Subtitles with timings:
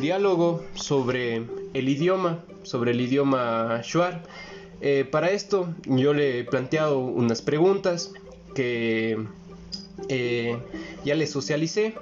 [0.00, 1.42] diálogo sobre
[1.74, 4.22] el idioma, sobre el idioma shuar.
[4.80, 8.12] Eh, para esto yo le he planteado unas preguntas
[8.54, 9.18] que
[10.08, 10.58] eh,
[11.04, 11.94] ya le socialicé.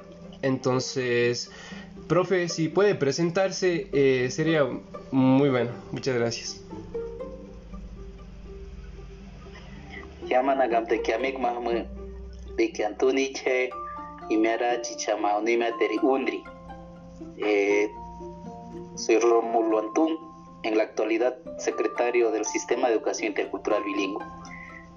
[0.43, 1.51] Entonces,
[2.07, 4.67] profe, si puede presentarse, eh, sería
[5.11, 5.71] muy bueno.
[5.93, 6.63] Muchas gracias.
[17.39, 17.91] Eh,
[18.99, 20.19] soy Romulo Antún,
[20.65, 24.25] en la actualidad secretario del Sistema de Educación Intercultural Bilingüe,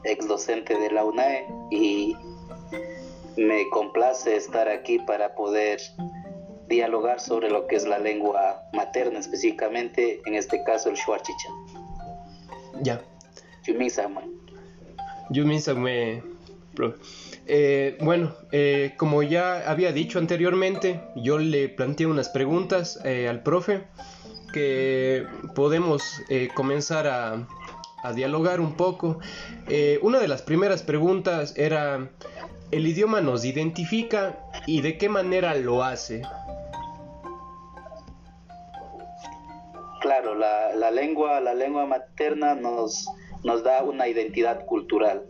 [0.03, 2.15] ex docente de la UNAE y
[3.37, 5.79] me complace estar aquí para poder
[6.67, 11.49] dialogar sobre lo que es la lengua materna, específicamente en este caso el Shuarchicha.
[12.81, 13.01] Ya.
[13.65, 14.21] Yumisama.
[15.29, 15.89] Yumisama,
[17.53, 23.43] eh, bueno, eh, como ya había dicho anteriormente, yo le planteé unas preguntas eh, al
[23.43, 23.83] profe
[24.53, 26.21] que podemos
[26.53, 27.45] comenzar a,
[28.15, 29.19] dialogar un poco.
[30.01, 32.09] una de las primeras preguntas era,
[32.71, 36.21] ¿el idioma nos identifica y de qué manera lo hace?
[39.99, 43.07] Claro, la, lengua, la lengua materna nos,
[43.43, 45.25] nos da una identidad cultural.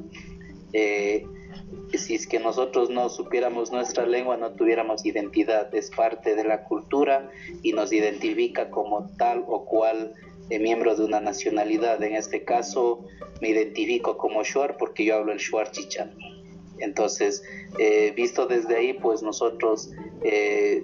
[1.97, 6.63] Si es que nosotros no supiéramos nuestra lengua, no tuviéramos identidad, es parte de la
[6.63, 7.29] cultura
[7.63, 10.13] y nos identifica como tal o cual
[10.49, 12.01] eh, miembro de una nacionalidad.
[12.03, 13.05] En este caso
[13.41, 16.09] me identifico como Shuar porque yo hablo el Shuar Chicha.
[16.79, 17.43] Entonces,
[17.77, 19.91] eh, visto desde ahí, pues nosotros
[20.23, 20.83] eh,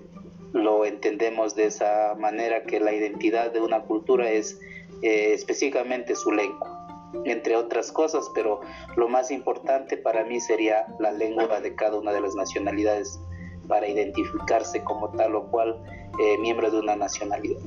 [0.54, 4.60] lo entendemos de esa manera que la identidad de una cultura es
[5.02, 6.77] específicamente su lengua
[7.26, 8.62] entre otras cosas, pero
[8.96, 13.20] lo más importante para mí sería la lengua de cada una de las nacionalidades
[13.68, 15.82] para identificarse como tal o cual
[16.20, 17.60] eh, miembro de una nacionalidad.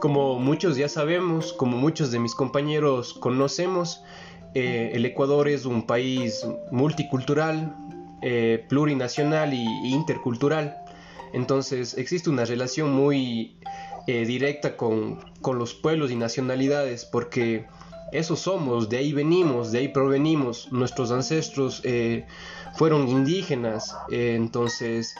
[0.00, 4.02] Como muchos ya sabemos, como muchos de mis compañeros conocemos,
[4.54, 7.74] eh, el Ecuador es un país multicultural,
[8.22, 10.76] eh, plurinacional e intercultural.
[11.32, 13.56] Entonces existe una relación muy
[14.06, 17.64] directa con, con los pueblos y nacionalidades porque
[18.14, 22.26] eso somos, de ahí venimos, de ahí provenimos, nuestros ancestros eh,
[22.76, 25.14] fueron indígenas, eh, entonces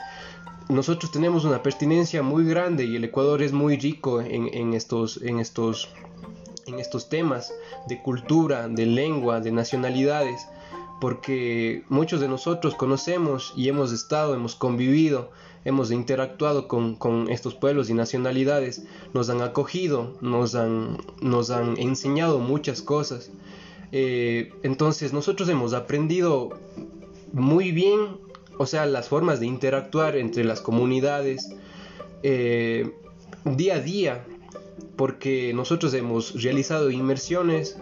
[0.69, 5.39] nosotros tenemos una pertinencia muy grande y el Ecuador es muy rico en, estos, en,
[5.39, 5.89] estos,
[6.65, 7.53] en estos temas
[7.87, 10.47] de cultura, de lengua, de nacionalidades,
[10.99, 15.31] porque muchos de nosotros conocemos y hemos estado, hemos convivido
[15.65, 18.83] hemos interactuado con, estos pueblos y nacionalidades,
[19.13, 23.31] nos han acogido, nos han, nos han enseñado muchas cosas.
[23.91, 26.49] Eh, entonces nosotros hemos aprendido
[27.33, 28.17] muy bien,
[28.57, 31.49] o sea, las formas de interactuar entre las comunidades
[32.23, 32.91] eh,
[33.43, 34.25] día a día,
[34.95, 37.77] porque nosotros hemos realizado inmersiones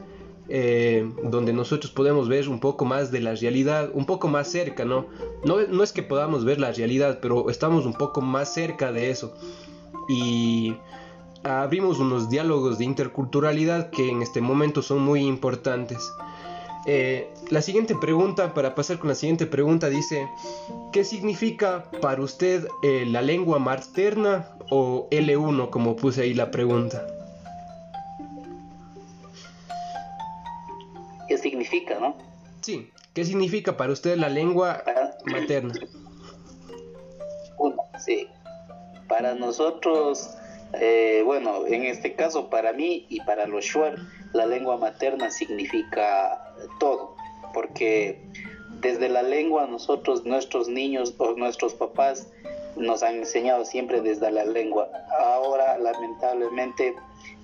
[0.49, 4.83] eh, donde nosotros podemos ver un poco más de la realidad, un poco más cerca,
[4.83, 5.05] ¿no?
[5.45, 5.83] ¿no?
[5.83, 9.33] Es que podamos ver la realidad, pero estamos un poco más cerca de eso.
[10.09, 10.75] Y
[11.43, 16.11] abrimos unos diálogos de interculturalidad que en este momento son muy importantes.
[16.85, 20.27] Eh, la siguiente pregunta, para pasar con la siguiente pregunta, dice,
[20.91, 27.07] ¿qué significa para usted eh, la lengua materna o L1, como puse ahí la pregunta?
[31.37, 32.15] Significa, ¿no?
[32.61, 34.83] Sí, ¿qué significa para usted la lengua
[35.25, 35.73] materna?
[37.99, 38.27] sí,
[39.07, 40.29] para nosotros,
[40.73, 43.95] eh, bueno, en este caso para mí y para los Shuar,
[44.33, 47.15] la lengua materna significa todo,
[47.53, 48.19] porque
[48.81, 52.27] desde la lengua nosotros, nuestros niños o nuestros papás
[52.75, 54.89] nos han enseñado siempre desde la lengua.
[55.19, 56.95] Ahora lamentablemente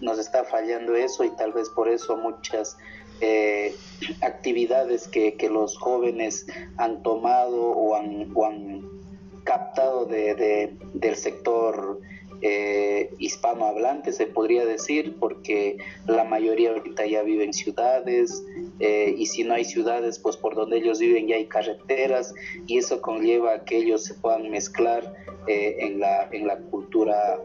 [0.02, 2.78] nos está fallando eso y tal vez por eso muchas
[3.22, 3.76] eh,
[4.22, 6.46] actividades que, los jóvenes
[6.78, 9.00] han tomado o han,
[9.44, 12.00] captado de, del sector
[12.42, 15.78] eh, hispanohablante, se podría decir, porque
[16.08, 18.46] la mayoría ahorita ya vive en ciudades
[18.80, 22.34] eh, y si no hay ciudades, pues por donde ellos viven ya hay carreteras
[22.66, 25.14] y eso conlleva a que ellos se puedan mezclar
[25.48, 27.40] eh, en, la, en la cultura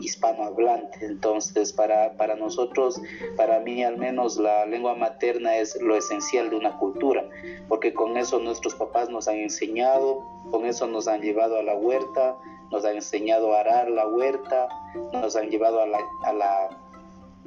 [0.00, 1.04] hispanohablante.
[1.04, 3.00] Entonces, para, para nosotros,
[3.36, 7.28] para mí al menos, la lengua materna es lo esencial de una cultura,
[7.68, 11.76] porque con eso nuestros papás nos han enseñado, con eso nos han llevado a la
[11.76, 12.36] huerta,
[12.70, 14.68] nos han enseñado a arar la huerta,
[15.12, 16.68] nos han llevado a la, a la,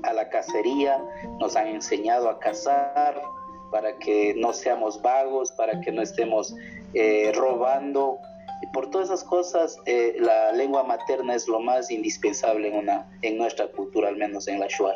[0.03, 1.03] a la cacería,
[1.39, 3.21] nos han enseñado a cazar
[3.71, 6.55] para que no seamos vagos, para que no estemos
[6.93, 8.19] eh, robando
[8.73, 13.37] por todas esas cosas, eh, la lengua materna es lo más indispensable en, una, en
[13.37, 14.95] nuestra cultura, al menos en la Shuar.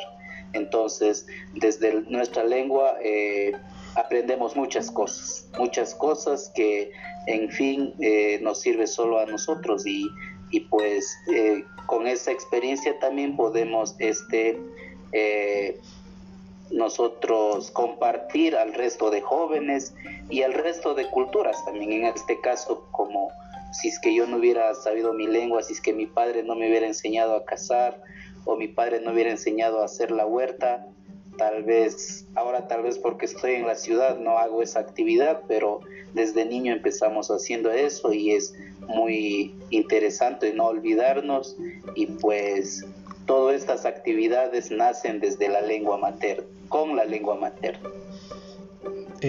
[0.52, 3.52] Entonces, desde nuestra lengua eh,
[3.94, 6.90] aprendemos muchas cosas, muchas cosas que,
[7.26, 10.08] en fin, eh, nos sirve solo a nosotros y,
[10.50, 11.16] y pues
[11.86, 14.58] con esa experiencia también podemos este,
[16.70, 19.94] nosotros compartir al resto de jóvenes
[20.30, 23.30] y al resto de culturas también, en este caso como
[23.72, 26.54] si es que yo no hubiera sabido mi lengua, si es que mi padre no
[26.54, 28.02] me hubiera enseñado a cazar
[28.44, 30.86] o mi padre no hubiera enseñado a hacer la huerta,
[31.36, 35.80] tal vez, ahora tal vez porque estoy en la ciudad no hago esa actividad, pero
[36.12, 38.54] desde niño empezamos haciendo eso y es
[38.88, 41.56] muy interesante no olvidarnos
[41.94, 42.84] y pues
[43.26, 47.88] todas estas actividades nacen desde la lengua materna, con la lengua materna.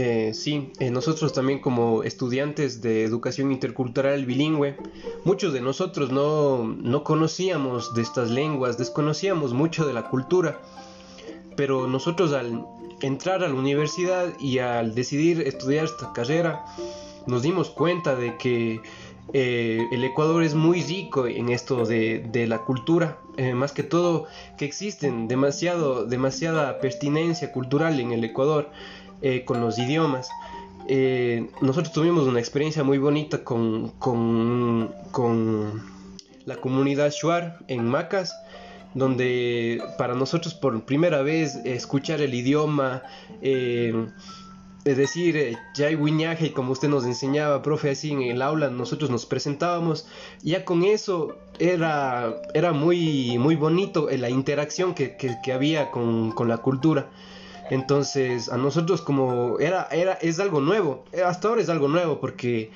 [0.02, 4.78] Eh, sí, eh, nosotros también como estudiantes de educación intercultural bilingüe,
[5.26, 10.62] muchos de nosotros no, no conocíamos de estas lenguas, desconocíamos mucho de la cultura,
[11.58, 12.66] pero nosotros al
[13.02, 16.64] entrar a la universidad y al decidir estudiar esta carrera,
[17.28, 18.80] nos dimos cuenta de que
[19.34, 23.18] eh, el Ecuador es muy rico en esto de, de la cultura,
[23.54, 28.70] más que todo que existen demasiado, demasiada pertinencia cultural en el Ecuador.
[29.22, 30.30] Eh, con los idiomas.
[30.88, 34.92] Eh, nosotros tuvimos una experiencia muy bonita con, con,
[36.46, 38.34] la comunidad Shuar en Macas,
[38.96, 43.04] donde para nosotros por primera vez escuchar el idioma,
[43.42, 44.08] eh,
[44.84, 45.58] es decir, eh,
[46.40, 50.08] y como usted nos enseñaba, profe, así en el aula, nosotros nos presentábamos,
[50.42, 56.48] ya con eso era, era muy, muy bonito la interacción que, que, había con, con,
[56.48, 57.10] la cultura.
[57.70, 62.20] Entonces, a nosotros como era, era, es algo nuevo, eh, hasta ahora es algo nuevo
[62.20, 62.72] porque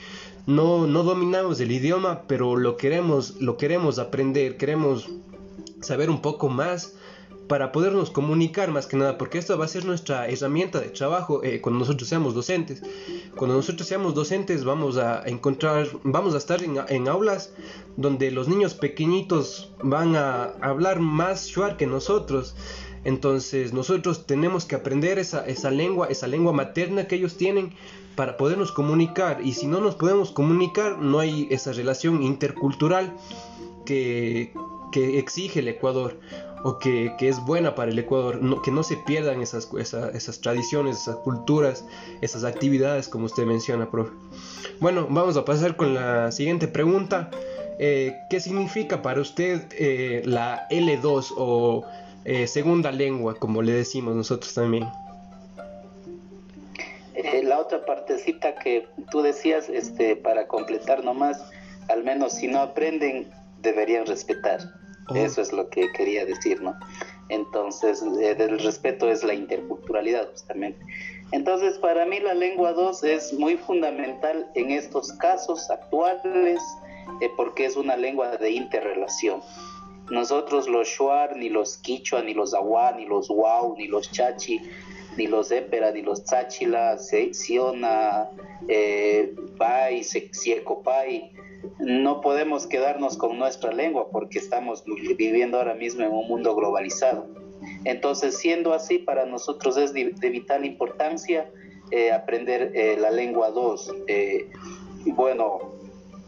[0.45, 5.09] no, no dominamos el idioma, pero lo queremos, lo queremos aprender, queremos
[5.81, 6.95] saber un poco más
[7.47, 11.43] para podernos comunicar más que nada, porque esto va a ser nuestra herramienta de trabajo
[11.43, 12.81] eh, cuando nosotros seamos docentes.
[13.35, 17.53] Cuando nosotros seamos docentes vamos a encontrar, vamos a estar en, en aulas
[17.97, 22.55] donde los niños pequeñitos van a hablar más shuar que nosotros
[23.05, 27.73] entonces nosotros tenemos que aprender esa, esa lengua, esa lengua materna que ellos tienen
[28.15, 29.41] para podernos comunicar.
[29.43, 33.13] Y si no nos podemos comunicar, no hay esa relación intercultural
[33.85, 34.53] que,
[34.95, 36.19] exige el Ecuador
[36.63, 41.17] o que, es buena para el Ecuador, que no se pierdan esas, esas, tradiciones, esas
[41.17, 41.85] culturas,
[42.21, 44.11] esas actividades como usted menciona, profe.
[44.79, 47.31] Bueno, vamos a pasar con la siguiente pregunta.
[47.79, 51.83] Eh, ¿Qué significa para usted eh, la L2 o
[52.25, 54.87] eh, segunda lengua, como le decimos nosotros también.
[57.15, 61.43] Eh, la otra partecita que tú decías, este, para completar nomás,
[61.89, 63.29] al menos si no aprenden,
[63.61, 64.61] deberían respetar.
[65.09, 65.15] Oh.
[65.15, 66.73] Eso es lo que quería decir, ¿no?
[67.27, 70.79] Entonces, eh, el respeto es la interculturalidad, justamente.
[71.31, 76.61] Entonces, para mí la lengua 2 es muy fundamental en estos casos actuales,
[77.35, 79.41] porque es una lengua de interrelación.
[80.09, 84.61] Nosotros los Shuar, ni los Quichua, ni los Agua, ni los Wau, ni los Chachi,
[85.17, 88.29] ni los Épera, ni los Tzachila, Siona,
[88.67, 90.03] eh, Pai,
[91.79, 94.83] no podemos quedarnos con nuestra lengua porque estamos
[95.17, 97.25] viviendo ahora mismo en un mundo globalizado.
[97.85, 101.49] Entonces, siendo así, para nosotros es de, vital importancia
[101.91, 103.95] eh, aprender eh, la lengua 2.
[104.07, 104.49] Eh,
[105.05, 105.72] bueno,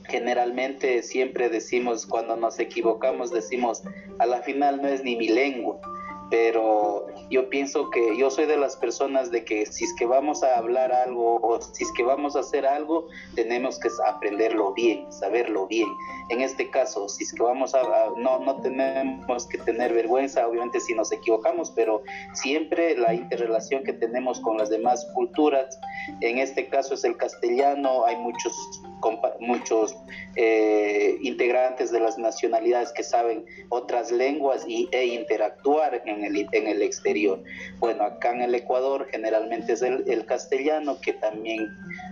[0.08, 3.84] generalmente siempre decimos, cuando nos equivocamos, decimos,
[4.20, 5.80] a la final no es ni mi lengua,
[6.30, 10.44] pero yo pienso que yo soy de las personas de que si es que vamos
[10.44, 15.12] a hablar algo o si es que vamos a hacer algo, tenemos que aprenderlo bien,
[15.12, 15.88] saberlo bien.
[16.30, 17.82] En este caso, si es que vamos a,
[18.18, 22.04] no, no tenemos que tener vergüenza, obviamente si nos equivocamos, pero
[22.34, 25.80] siempre la interrelación que tenemos con las demás culturas,
[26.22, 28.54] en este caso es el castellano, hay muchos
[29.40, 29.96] muchos
[30.36, 36.68] eh, integrantes de las nacionalidades que saben otras lenguas y, e interactuar en el, en
[36.68, 37.15] el exterior.
[37.80, 41.70] Bueno, acá en el Ecuador generalmente es el, castellano que también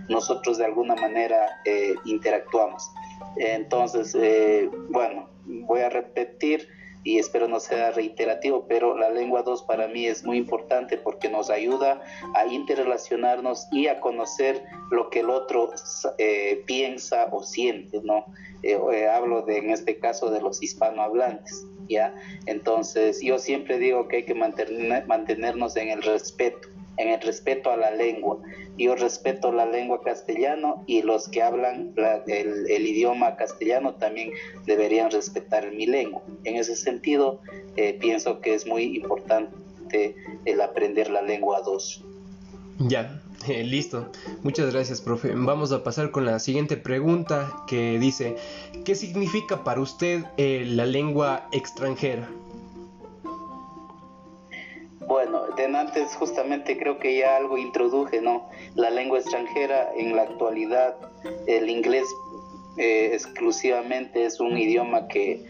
[0.08, 2.88] nosotros de alguna manera eh, interactuamos.
[3.36, 6.68] Entonces, eh, bueno, voy a repetir
[7.04, 11.28] y espero no sea reiterativo, pero la lengua 2 para mí es muy importante porque
[11.28, 12.02] nos ayuda
[12.34, 15.70] a interrelacionarnos y a conocer lo que el otro
[16.16, 18.24] eh, piensa o siente, ¿no?
[18.62, 22.14] Eh, eh, hablo de, en este caso de los hispanohablantes, ¿ya?
[22.46, 27.70] Entonces yo siempre digo que hay que mantener, mantenernos en el respeto, en el respeto
[27.70, 28.38] a la lengua.
[28.76, 31.94] Yo respeto la lengua castellano y los que hablan
[32.26, 34.32] el, idioma castellano también
[34.66, 36.22] deberían respetar mi lengua.
[36.44, 37.40] En ese sentido,
[37.76, 42.02] eh, pienso que es muy importante el aprender la lengua dos.
[42.78, 43.22] Ya,
[43.64, 44.10] listo.
[44.42, 45.32] Muchas gracias, profe.
[45.34, 48.36] Vamos a pasar con la siguiente pregunta que dice,
[48.84, 52.28] ¿qué significa para usted eh, la lengua extranjera?
[55.06, 58.48] Bueno, de antes justamente creo que ya algo introduje, ¿no?
[58.74, 60.96] La lengua extranjera en la actualidad,
[61.46, 62.04] el inglés
[62.78, 65.44] eh, exclusivamente es un idioma que,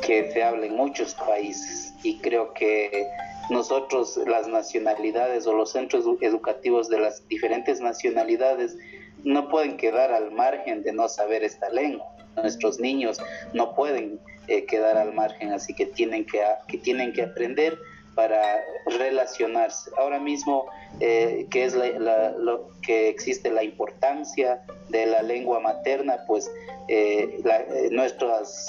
[0.00, 3.06] que se habla en muchos países y creo que
[3.50, 8.76] nosotros, las nacionalidades o los centros educativos de las diferentes nacionalidades,
[9.24, 12.06] no pueden quedar al margen de no saber esta lengua.
[12.36, 13.18] Nuestros niños
[13.54, 17.78] no pueden eh, quedar al margen, así que tienen que, que tienen que aprender
[18.16, 19.90] para relacionarse.
[19.98, 20.66] Ahora mismo
[21.00, 26.50] eh, que es lo que existe la importancia de la lengua materna, pues
[26.88, 28.66] eh, eh, nuestros,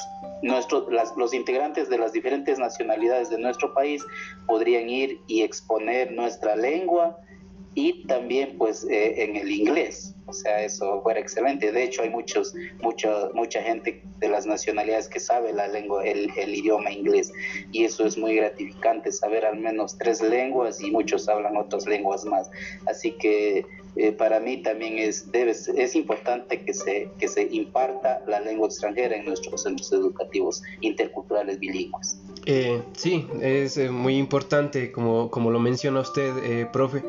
[1.15, 4.03] los integrantes de las diferentes nacionalidades de nuestro país
[4.45, 7.17] podrían ir y exponer nuestra lengua
[7.77, 10.15] y también pues en el inglés.
[10.25, 11.71] O sea, eso fuera excelente.
[11.71, 16.29] De hecho, hay muchos, mucho, mucha gente de las nacionalidades que sabe la lengua, el,
[16.53, 17.31] idioma inglés.
[17.71, 22.25] Y eso es muy gratificante, saber al menos tres lenguas y muchos hablan otras lenguas
[22.25, 22.49] más.
[22.87, 23.63] Así que
[23.95, 28.67] eh, para mí también es, debe, es importante que se, que se imparta la lengua
[28.67, 32.17] extranjera en nuestros centros educativos interculturales bilingües.
[32.47, 37.03] Eh, sí, es eh, muy importante, como, como lo menciona usted, profe.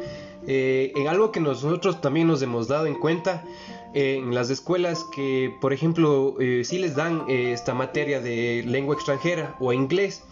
[0.50, 3.44] Eh, en algo que nosotros también nos hemos dado en cuenta
[3.92, 8.94] eh, en las escuelas que, por ejemplo, eh, si les dan esta materia de lengua
[8.94, 10.24] extranjera o inglés.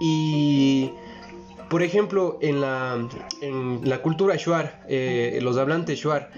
[0.00, 0.90] Y,
[1.68, 3.06] por ejemplo, en la,
[3.42, 6.30] en la cultura shuar, los hablantes shuar,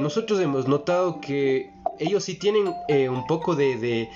[0.00, 2.74] nosotros hemos notado que ellos sí tienen
[3.08, 4.08] un poco de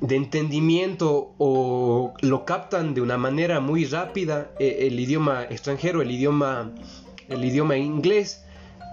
[0.00, 6.72] entendimiento o lo captan de una manera muy rápida eh, el idioma extranjero, el idioma,
[7.28, 8.44] el idioma inglés.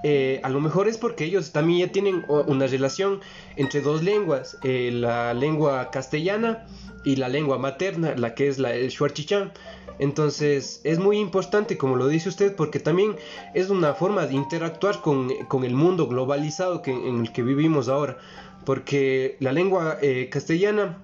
[0.03, 3.19] Eh, a lo mejor es porque ellos también ya tienen una relación
[3.55, 6.65] entre dos lenguas, eh, la lengua castellana
[7.03, 9.51] y la lengua materna, la que es la, el Shuarchichán.
[9.99, 13.15] Entonces es muy importante, como lo dice usted, porque también
[13.53, 15.29] es una forma de interactuar con,
[15.63, 18.17] el mundo globalizado que, en el que vivimos ahora
[18.65, 21.03] porque la lengua eh, castellana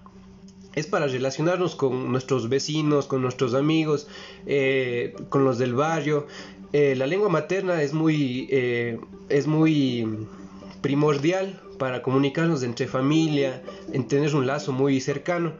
[0.75, 4.07] es para relacionarnos con nuestros vecinos, con nuestros amigos,
[4.45, 6.27] eh, con los del barrio.
[6.73, 8.47] Eh, la lengua materna es muy,
[9.29, 10.27] es muy
[10.81, 13.61] primordial para comunicarnos entre familia,
[13.91, 15.53] en tener un lazo muy cercano.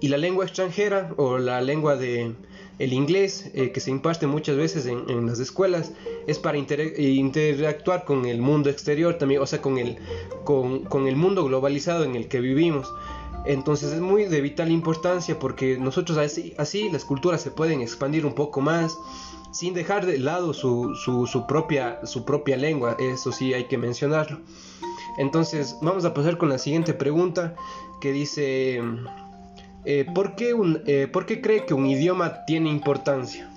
[0.00, 2.32] Y la lengua extranjera o la lengua de,
[2.78, 5.92] el inglés, eh, que se imparte muchas veces en, las escuelas,
[6.26, 9.98] es para interactuar con el mundo exterior también, o sea, con el,
[10.44, 12.92] con, el mundo globalizado en el que vivimos.
[13.44, 18.24] Entonces es muy de vital importancia porque nosotros así, así las culturas se pueden expandir
[18.24, 18.96] un poco más
[19.52, 24.40] sin dejar de lado su, su, propia, su propia lengua, eso sí hay que mencionarlo.
[25.18, 27.54] Entonces vamos a pasar con la siguiente pregunta
[28.00, 28.80] que dice...
[29.84, 33.48] Eh, ¿por, qué un, eh, ¿Por qué cree que un idioma tiene importancia?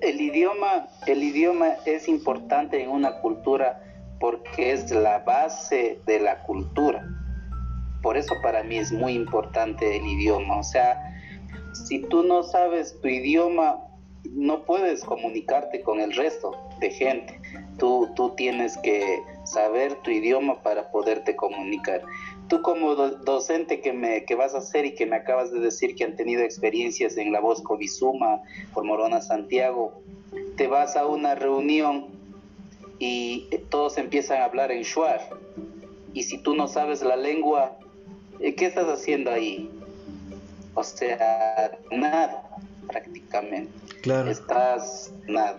[0.00, 3.80] El idioma, el idioma es importante en una cultura
[4.18, 7.06] porque es la base de la cultura.
[8.02, 10.58] Por eso para mí es muy importante el idioma.
[10.58, 11.00] O sea,
[11.86, 13.78] si tú no sabes tu idioma,
[14.30, 17.40] no puedes comunicarte con el resto de gente.
[17.78, 22.02] Tú, tú tienes que saber tu idioma para poderte comunicar.
[22.48, 25.94] Tú como docente que, me, que vas a hacer y que me acabas de decir
[25.94, 30.00] que han tenido experiencias en la Bosco Bizuma, por Morona Santiago,
[30.56, 32.06] te vas a una reunión
[32.98, 35.20] y todos empiezan a hablar en shuar.
[36.14, 37.76] Y si tú no sabes la lengua,
[38.38, 39.70] ¿qué estás haciendo ahí?
[40.74, 42.41] O sea, nada
[42.88, 43.72] prácticamente.
[44.02, 44.30] Claro.
[44.30, 45.58] Estás nada.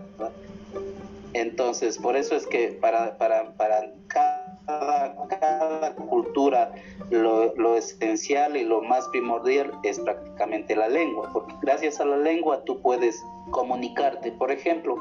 [1.34, 6.72] Entonces, por eso es que para, para, para cada, cada, cultura
[7.10, 12.18] lo, lo, esencial y lo más primordial es prácticamente la lengua, porque gracias a la
[12.18, 14.32] lengua tú puedes comunicarte.
[14.34, 14.96] Por ejemplo,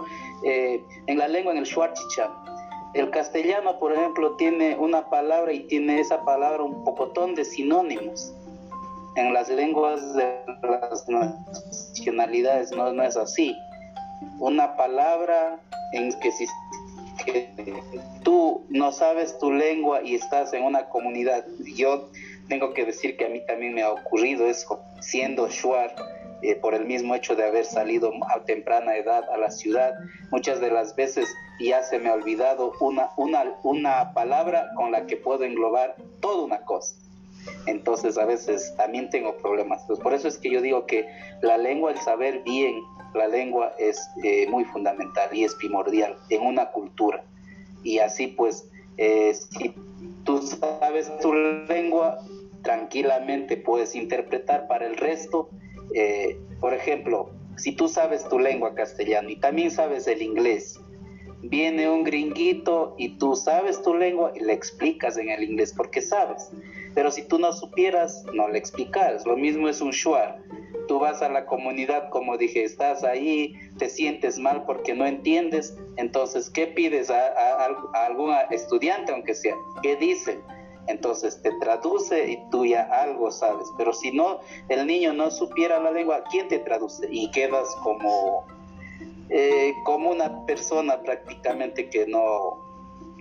[0.44, 2.30] eh, en la lengua, en el Schwarzicha,
[2.94, 8.34] el castellano, por ejemplo, tiene una palabra y tiene esa palabra un pocotón de sinónimos
[9.16, 13.56] en las lenguas de las nacionalidades no, es así.
[14.38, 15.60] Una palabra
[15.92, 16.46] en que si
[18.22, 21.44] tú no sabes tu lengua y estás en una comunidad,
[21.76, 22.08] yo
[22.48, 25.94] tengo que decir que a mí también me ha ocurrido eso, siendo Shuar,
[26.42, 29.92] eh, por el mismo hecho de haber salido a temprana edad a la ciudad,
[30.32, 31.28] muchas de las veces
[31.60, 36.42] ya se me ha olvidado una, una, una palabra con la que puedo englobar toda
[36.42, 36.96] una cosa.
[37.66, 39.82] Entonces a veces también tengo problemas.
[39.86, 41.06] Pues por eso es que yo digo que
[41.42, 42.80] la lengua, el saber bien
[43.14, 47.24] la lengua es eh, muy fundamental y es primordial en una cultura.
[47.82, 49.74] Y así pues, eh, si
[50.24, 52.18] tú sabes tu lengua,
[52.62, 55.50] tranquilamente puedes interpretar para el resto.
[55.94, 60.80] Eh, por ejemplo, si tú sabes tu lengua castellano y también sabes el inglés,
[61.42, 66.00] viene un gringuito y tú sabes tu lengua y le explicas en el inglés porque
[66.00, 66.50] sabes.
[66.94, 69.26] Pero si tú no supieras, no le explicas.
[69.26, 70.42] Lo mismo es un shuar.
[70.88, 75.76] Tú vas a la comunidad, como dije, estás ahí, te sientes mal porque no entiendes.
[75.96, 77.66] Entonces, ¿qué pides a,
[78.06, 79.54] algún estudiante, aunque sea?
[79.82, 80.42] ¿Qué dicen?
[80.88, 83.68] Entonces te traduce y tú ya algo sabes.
[83.78, 87.06] Pero si no, el niño no supiera la lengua, ¿quién te traduce?
[87.10, 88.44] Y quedas como
[89.34, 92.71] eh, como una persona prácticamente que no,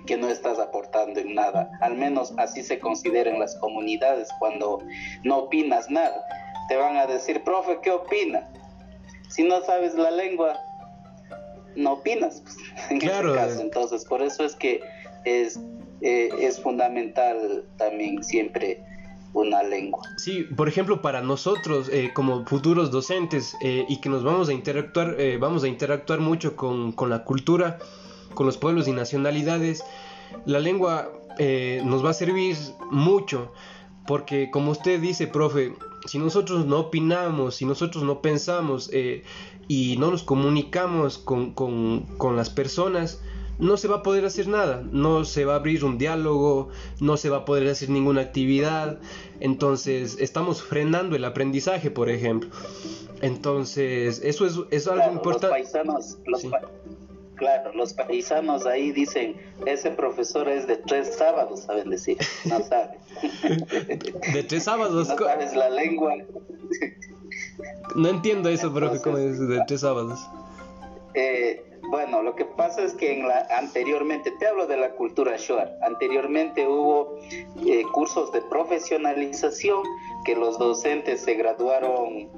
[0.06, 1.72] que no estás aportando en nada.
[1.82, 4.80] Al menos así se considera en las comunidades cuando
[5.24, 6.26] no opinas nada.
[6.70, 8.48] Te van a decir, profe, ¿qué opina?
[9.30, 10.60] Si no sabes la lengua,
[11.76, 12.42] no opinas.
[12.42, 12.58] Pues,
[12.90, 13.34] en claro.
[13.34, 13.62] caso.
[13.62, 14.82] Entonces, por eso es que
[15.26, 15.60] es,
[16.02, 18.84] eh, es fundamental también siempre
[19.34, 20.02] una lengua.
[20.18, 24.54] Sí, por ejemplo, para nosotros eh, como futuros docentes eh, y que nos vamos a
[24.54, 27.80] interactuar, eh, vamos a interactuar mucho con, con, la cultura,
[28.34, 29.84] con los pueblos y nacionalidades,
[30.46, 31.12] la lengua
[31.84, 32.56] nos va a servir
[32.92, 33.52] mucho,
[34.06, 35.74] porque como usted dice, profe,
[36.06, 38.92] si nosotros no opinamos, si nosotros no pensamos
[39.68, 43.22] y no nos comunicamos con, con, con las personas,
[43.62, 46.70] no se va a poder hacer nada, no se va a abrir un diálogo,
[47.00, 49.00] no se va a poder hacer ninguna actividad,
[49.40, 52.50] entonces estamos frenando el aprendizaje, por ejemplo.
[53.22, 55.60] Entonces, eso es, es algo importante.
[55.60, 56.44] Los paisanos, los
[57.42, 62.16] claro, los paisanos ahí dicen, ese profesor es de tres sábados, saben decir,
[62.46, 63.00] no saben.
[64.34, 65.10] de tres sábados.
[65.10, 66.18] no sabes la lengua.
[67.96, 70.20] no entiendo eso, profe, ¿cómo es de tres sábados?
[71.16, 75.36] Eh, bueno, lo que pasa es que en la, anteriormente, te hablo de la cultura
[75.36, 77.18] Shuar, anteriormente hubo
[77.66, 79.82] eh, cursos de profesionalización
[80.26, 82.30] que los docentes se graduaron,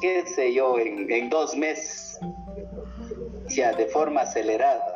[0.00, 2.20] qué sé yo, en, en dos meses,
[3.48, 4.94] ya de forma acelerada,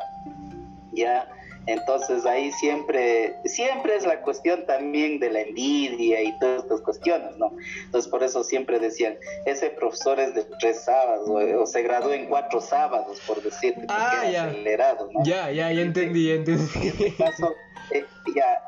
[0.93, 1.29] ya
[1.69, 7.37] entonces ahí siempre, siempre es la cuestión también de la envidia y todas estas cuestiones,
[7.37, 7.53] ¿no?
[7.85, 12.25] Entonces por eso siempre decían, ese profesor es de tres sábados o, se graduó en
[12.25, 14.45] cuatro sábados, por decirte, ah, ya.
[14.45, 15.23] acelerado, ¿no?
[15.25, 16.65] Ya, ya, ya entendí, ya entendí.
[16.75, 17.55] En este caso,
[17.91, 18.63] eh, ya,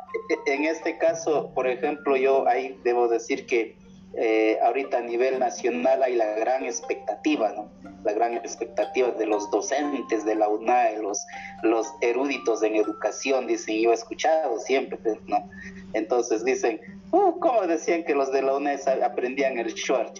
[0.44, 3.78] en este caso, por ejemplo, yo ahí debo decir que
[4.14, 7.70] eh, ahorita a nivel nacional hay la gran expectativa, ¿no?
[8.04, 11.24] La gran expectativa de los docentes de la UNAE, los,
[11.62, 15.48] los eruditos en educación, dicen, yo he escuchado siempre, pues, ¿no?
[15.92, 16.80] Entonces dicen,
[17.12, 20.18] uh, ¿cómo decían que los de la UNAE aprendían el short?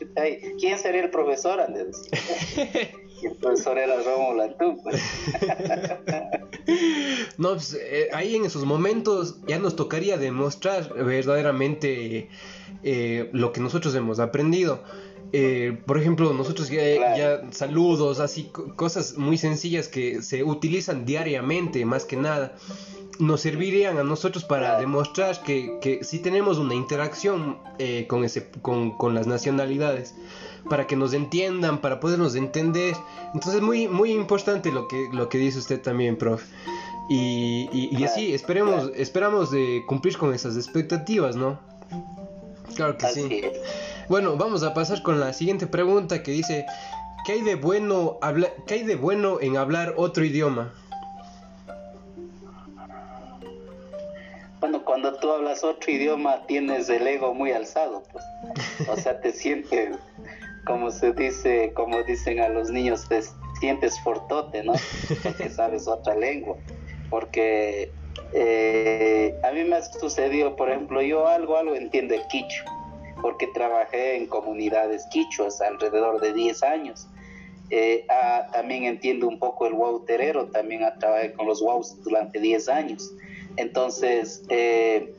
[0.60, 1.60] ¿Quién sería el profesor?
[3.22, 4.80] Y el profesor era Rómulo Antú.
[4.82, 4.96] Pues.
[7.40, 12.28] no, pues, eh, ahí en esos momentos ya nos tocaría demostrar verdaderamente
[12.82, 14.82] eh, lo que nosotros hemos aprendido.
[15.32, 22.04] Eh, por ejemplo, nosotros ya, saludos, así cosas muy sencillas que se utilizan diariamente, más
[22.04, 22.56] que nada,
[23.18, 28.50] nos servirían a nosotros para demostrar que, que sí tenemos una interacción eh, con, ese,
[28.60, 30.14] con, con, las nacionalidades,
[30.68, 32.94] para que nos entiendan, para podernos entender.
[33.32, 36.42] Entonces, muy, muy importante lo que, lo que dice usted también, prof.
[37.12, 41.58] Y, y, así, esperemos, esperamos de cumplir con esas expectativas, ¿no?
[42.76, 43.42] Claro que sí.
[44.08, 46.66] Bueno, vamos a pasar con la siguiente pregunta que dice,
[47.26, 50.72] ¿qué hay de bueno, habla ¿qué hay de bueno en hablar otro idioma?
[54.60, 58.24] Bueno, cuando tú hablas otro idioma tienes el ego muy alzado, pues.
[58.88, 59.96] O sea, te sientes,
[60.64, 63.20] como se dice, como dicen a los niños, te
[63.58, 64.74] sientes fortote, ¿no?
[65.24, 66.56] Porque sabes otra lengua.
[67.10, 67.92] Porque
[68.32, 72.64] eh, a mí me ha sucedido, por ejemplo, yo algo, algo entiendo el quicho,
[73.20, 77.08] porque trabajé en comunidades quichuas alrededor de 10 años.
[77.70, 82.40] Eh, ah, también entiendo un poco el wow terero, también trabajé con los wows durante
[82.40, 83.12] 10 años.
[83.56, 85.12] Entonces, eh,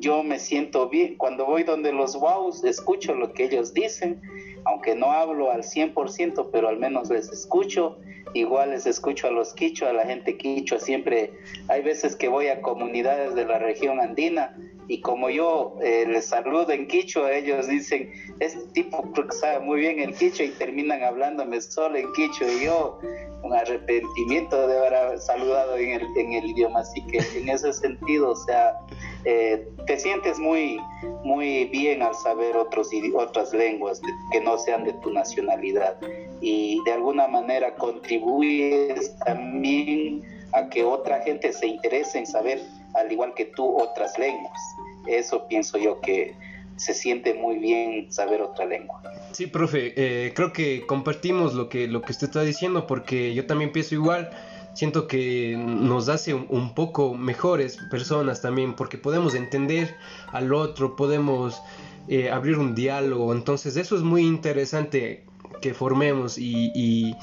[0.00, 1.16] yo me siento bien.
[1.16, 4.20] Cuando voy donde los wows, escucho lo que ellos dicen,
[4.64, 7.98] aunque no hablo al 100%, pero al menos les escucho
[8.34, 11.32] igual les escucho a los quichua, a la gente quichua, siempre
[11.68, 14.56] hay veces que voy a comunidades de la región andina
[14.88, 20.00] y como yo eh, les saludo en quichua, ellos dicen, este tipo sabe muy bien
[20.00, 22.98] el quichua y terminan hablándome solo en quichua y yo
[23.42, 28.30] un arrepentimiento de haber saludado en el, en el idioma, así que en ese sentido,
[28.30, 28.78] o sea,
[29.24, 30.78] eh, te sientes muy,
[31.24, 35.98] muy bien al saber otros, otras lenguas que no sean de tu nacionalidad
[36.42, 42.60] y de alguna manera contribuyes también a que otra gente se interese en saber,
[42.94, 44.60] al igual que tú, otras lenguas.
[45.06, 46.34] Eso pienso yo que
[46.76, 49.00] se siente muy bien saber otra lengua.
[49.30, 53.46] Sí, profe, eh, creo que compartimos lo que, lo que usted está diciendo porque yo
[53.46, 54.30] también pienso igual.
[54.74, 59.94] Siento que nos hace un, poco mejores personas también porque podemos entender
[60.32, 61.62] al otro, podemos
[62.08, 63.32] eh, abrir un diálogo.
[63.32, 65.24] Entonces eso es muy interesante
[65.62, 67.16] que formemos y, y,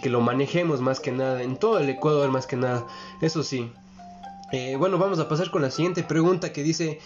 [0.00, 2.86] que lo manejemos más que nada, en todo el Ecuador más que nada,
[3.20, 3.70] eso sí.
[4.52, 6.98] Eh, bueno, vamos a pasar con la siguiente pregunta que dice,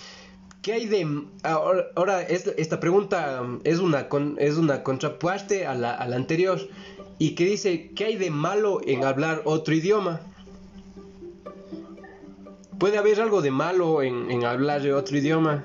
[0.63, 1.25] ¿qué hay de...
[1.43, 4.07] Ahora, esta pregunta es una,
[4.39, 6.61] es una contraparte a la, a la anterior
[7.19, 10.21] y que dice, ¿qué hay de malo en hablar otro idioma?
[12.79, 15.65] ¿Puede haber algo de malo en, en hablar de otro idioma?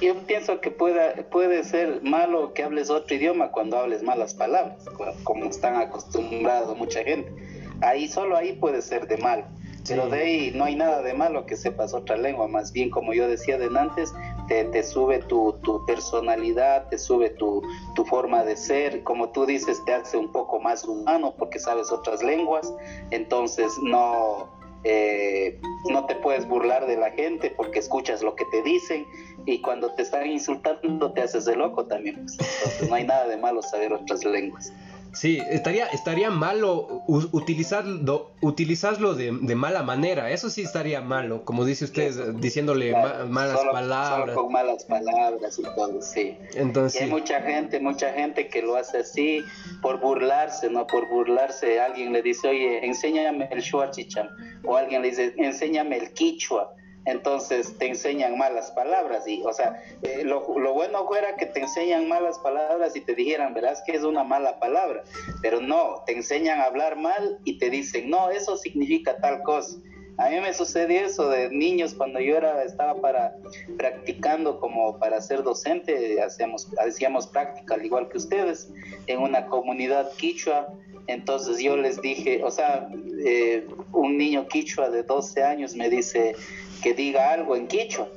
[0.00, 4.84] Yo pienso que puede, puede ser malo que hables otro idioma cuando hables malas palabras,
[5.24, 7.32] como están acostumbrados mucha gente.
[7.80, 9.44] Ahí solo ahí puede ser de malo.
[9.88, 13.14] Pero de ahí no hay nada de malo que sepas otra lengua, más bien como
[13.14, 14.12] yo decía de antes,
[14.46, 17.62] te, te sube tu, tu, personalidad, te sube tu,
[17.94, 21.90] tu, forma de ser, como tú dices, te hace un poco más humano porque sabes
[21.90, 22.72] otras lenguas,
[23.10, 24.48] entonces no,
[24.84, 25.58] eh,
[25.90, 29.06] no te puedes burlar de la gente porque escuchas lo que te dicen
[29.48, 32.16] y cuando te están insultando te haces de loco también.
[32.16, 32.36] Pues.
[32.38, 34.72] Entonces no hay nada de malo saber otras lenguas.
[35.14, 41.86] Sí, estaría, estaría malo utilizarlo, utilizarlo de, mala manera, eso sí estaría malo, como dice
[41.86, 42.92] usted, diciéndole
[43.26, 44.26] malas palabras.
[44.26, 46.36] Solo con malas palabras y todo, sí.
[46.54, 49.42] Entonces, hay mucha gente, mucha gente que lo hace así
[49.80, 50.86] por burlarse, ¿no?
[50.86, 54.28] Por burlarse, alguien le dice, oye, enséñame el shuachicham,
[54.64, 56.74] o alguien le dice, enséñame el quichua
[57.08, 60.42] entonces te enseñan malas palabras y o sea eh, lo,
[60.74, 64.58] bueno fuera que te enseñan malas palabras y te dijeran verás que es una mala
[64.58, 65.02] palabra
[65.42, 69.78] pero no te enseñan a hablar mal y te dicen no eso significa tal cosa
[70.18, 73.36] a mí me sucedió eso de niños cuando yo era estaba para
[73.76, 78.68] practicando como para ser docente hacíamos hacíamos práctica al igual que ustedes
[79.06, 80.74] en una comunidad quichua.
[81.06, 82.88] Entonces yo les dije, o sea,
[83.24, 86.34] eh, un niño quichua de 12 años me dice,
[86.82, 88.08] que diga algo en quichua.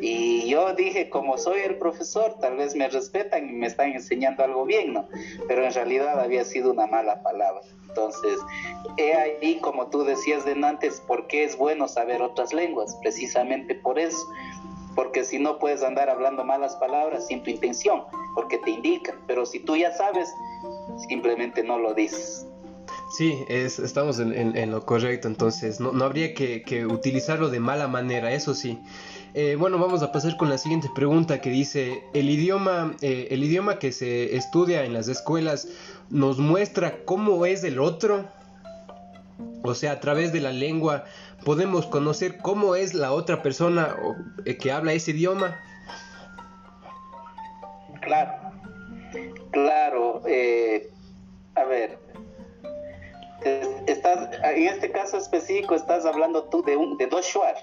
[0.00, 4.42] Y yo dije, como soy el profesor, tal vez me respetan y me están enseñando
[4.42, 5.08] algo bien, ¿no?
[5.46, 7.62] Pero en realidad había sido una mala palabra.
[7.88, 8.40] Entonces,
[8.96, 13.74] he ahí, como tú decías de antes, por qué es bueno saber otras lenguas, precisamente
[13.76, 14.18] por eso.
[14.96, 18.02] Porque si no puedes andar hablando malas palabras sin tu intención,
[18.34, 19.16] porque te indican.
[19.26, 20.28] Pero si tú ya sabes,
[21.08, 22.46] simplemente no lo dices.
[23.16, 28.32] Sí, es, estamos en, lo correcto, entonces no, no habría que, utilizarlo de mala manera,
[28.32, 28.80] eso sí.
[29.34, 33.44] Eh, bueno, vamos a pasar con la siguiente pregunta que dice, ¿el idioma, eh, ¿el
[33.44, 35.68] idioma que se estudia en las escuelas
[36.10, 38.28] nos muestra cómo es el otro?
[39.62, 41.04] O sea, a través de la lengua
[41.44, 43.94] podemos conocer cómo es la otra persona
[44.44, 45.56] eh, que habla ese idioma.
[48.00, 48.32] Claro,
[49.52, 50.20] claro.
[51.54, 52.03] a ver,
[53.86, 57.56] estás, en este caso específico estás hablando tú de, un, de dos shuar,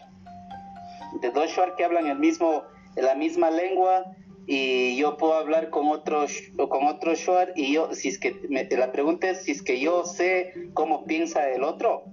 [1.21, 2.63] de dos shuar que hablan el mismo,
[2.95, 4.05] la misma lengua
[4.47, 6.25] y yo puedo hablar con otro
[6.69, 8.35] con otro shuar y yo si es que
[8.71, 12.03] la pregunta es si es que yo sé cómo piensa el otro.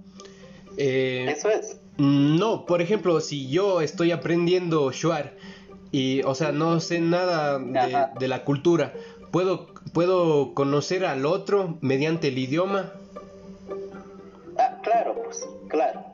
[0.77, 1.81] Eh, eso es.
[1.97, 5.35] no por ejemplo si yo estoy aprendiendo shuar
[5.91, 8.93] y o sea no sé nada de, de, la cultura
[9.31, 12.93] puedo puedo conocer al otro mediante el idioma
[14.89, 16.08] claro, pues, claro.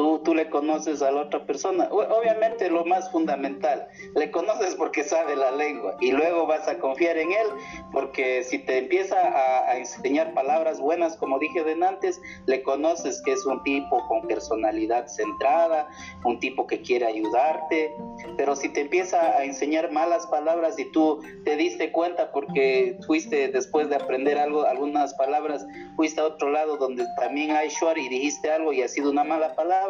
[0.00, 1.86] Tú, le conoces a la otra persona.
[1.90, 7.18] Obviamente lo más fundamental, le conoces porque sabe la lengua y luego vas a confiar
[7.18, 7.46] en él
[7.92, 13.32] porque si te empieza a, enseñar palabras buenas, como dije de antes, le conoces que
[13.32, 15.88] es un tipo con personalidad centrada,
[16.24, 17.94] un tipo que quiere ayudarte,
[18.38, 23.48] pero si te empieza a enseñar malas palabras y tú te diste cuenta porque fuiste
[23.48, 28.08] después de aprender algo, algunas palabras, fuiste a otro lado donde también hay shuar y
[28.08, 29.89] dijiste algo y ha sido una mala palabra,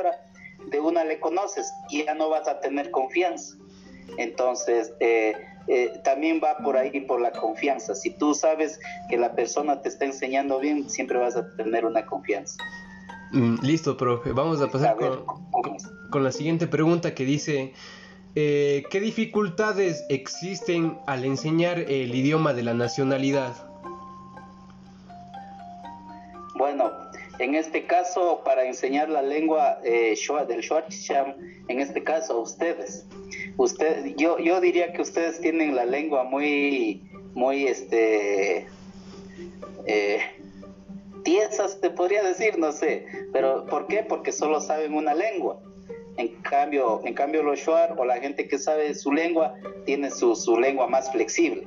[0.71, 3.57] de una le conoces y ya no vas a tener confianza.
[4.19, 5.35] Entonces, eh,
[5.69, 7.95] eh, también va por ahí, por la confianza.
[7.95, 12.05] Si tú sabes que la persona te está enseñando bien, siempre vas a tener una
[12.07, 12.63] confianza.
[13.33, 14.33] Mm, listo, profe.
[14.33, 15.25] Vamos a pasar con,
[16.11, 17.73] con la siguiente pregunta que dice,
[18.35, 23.55] eh, ¿qué dificultades existen al enseñar el idioma de la nacionalidad?
[26.57, 26.91] Bueno,
[27.41, 30.15] en este caso, para enseñar la lengua eh,
[30.47, 31.35] del Shuarchicham,
[31.69, 33.07] en este caso ustedes,
[33.57, 38.67] usted, yo, yo diría que ustedes tienen la lengua muy, muy, este,
[39.87, 40.21] eh,
[41.25, 44.03] tiesas, te podría decir, no sé, pero ¿por qué?
[44.03, 45.59] Porque solo saben una lengua.
[46.19, 49.55] En cambio, en cambio los Shuar o la gente que sabe su lengua
[49.87, 51.67] tiene su, su lengua más flexible.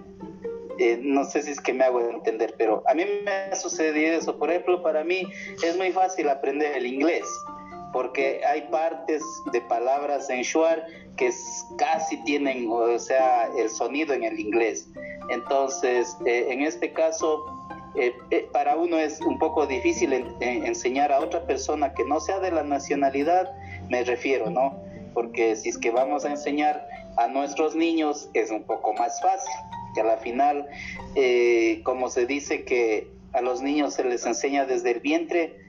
[0.79, 4.17] Eh, no sé si es que me hago entender, pero a mí me ha sucedido
[4.17, 4.37] eso.
[4.37, 5.23] Por ejemplo, para mí
[5.63, 7.25] es muy fácil aprender el inglés,
[7.91, 10.85] porque hay partes de palabras en Shuar
[11.17, 11.31] que
[11.77, 14.87] casi tienen, o sea, el sonido en el inglés.
[15.29, 17.45] Entonces, eh, en este caso,
[17.95, 22.39] eh, eh, para uno es un poco difícil enseñar a otra persona que no sea
[22.39, 23.51] de la nacionalidad,
[23.89, 24.81] me refiero, ¿no?
[25.13, 29.53] Porque si es que vamos a enseñar a nuestros niños es un poco más fácil,
[29.93, 30.67] que a la final,
[31.15, 35.59] eh, como se dice que a los niños se les enseña desde el vientre,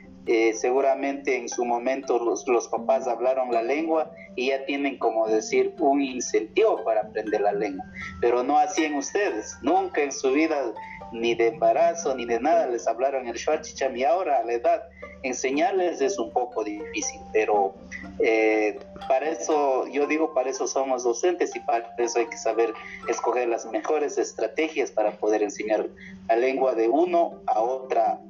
[0.55, 5.75] seguramente en su momento los, los, papás hablaron la lengua y ya tienen como decir
[5.79, 7.85] un incentivo para aprender la lengua,
[8.23, 10.73] pero no así en ustedes, nunca en su vida
[11.13, 14.83] ni de embarazo, ni de nada les hablaron el Schwarzicham y ahora a la edad
[15.23, 17.75] enseñarles es un poco difícil, pero
[18.21, 22.75] eh, para eso, yo digo, para eso somos docentes y para eso hay que saber
[23.09, 25.89] escoger las mejores estrategias para poder enseñar
[26.29, 28.21] la lengua de uno a otra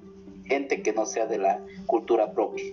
[0.45, 2.65] gente que no sea de la cultura propia.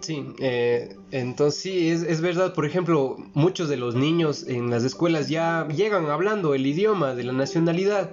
[0.00, 4.84] Sí, eh, entonces sí, es, es, verdad, por ejemplo, muchos de los niños en las
[4.84, 8.10] escuelas ya llegan hablando el idioma de la nacionalidad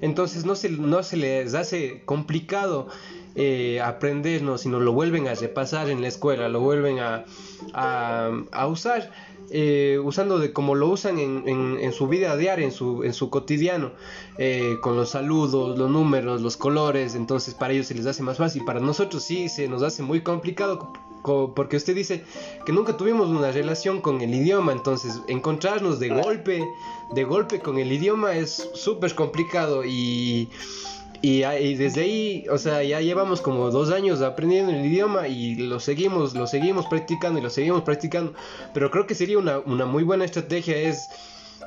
[0.00, 2.88] entonces no se, no se les hace complicado
[3.34, 7.24] eh, aprendernos, sino lo vuelven a repasar en la escuela, lo vuelven a,
[7.72, 9.12] a, usar.
[9.50, 13.30] Eh, usando de como lo usan en, en, su vida diaria, en su, en su
[13.30, 13.92] cotidiano,
[14.36, 18.36] eh, con los saludos, los números, los colores, entonces para ellos se les hace más
[18.36, 22.24] fácil, para nosotros sí se nos hace muy complicado porque usted dice
[22.64, 26.64] que nunca tuvimos una relación con el idioma, entonces encontrarnos de golpe,
[27.14, 30.48] de golpe con el idioma es súper complicado y,
[31.20, 31.40] y,
[31.74, 36.34] desde ahí, o sea, ya llevamos como dos años aprendiendo el idioma y lo seguimos,
[36.34, 38.32] lo seguimos practicando y lo seguimos practicando,
[38.72, 41.10] pero creo que sería una, una muy buena estrategia es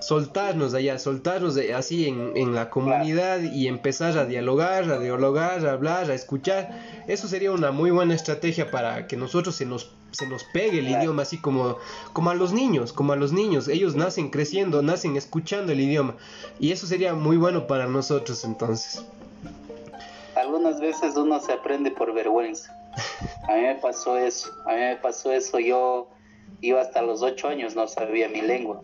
[0.01, 5.73] soltarnos allá, soltarnos así en, en, la comunidad y empezar a dialogar, a dialogar, a
[5.73, 7.03] hablar, a escuchar.
[7.07, 10.89] Eso sería una muy buena estrategia para que nosotros se nos, se nos pegue el
[10.89, 11.77] idioma, así como,
[12.13, 13.67] como a los niños, como a los niños.
[13.67, 16.15] Ellos nacen creciendo, nacen escuchando el idioma.
[16.59, 19.05] Y eso sería muy bueno para nosotros entonces.
[20.35, 22.75] Algunas veces uno se aprende por vergüenza.
[23.47, 25.59] A mí me pasó eso, a mí me pasó eso.
[25.59, 26.09] Yo,
[26.61, 28.81] yo hasta los ocho años no sabía mi lengua